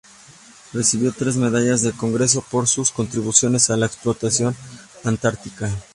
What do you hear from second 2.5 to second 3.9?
sus contribuciones a la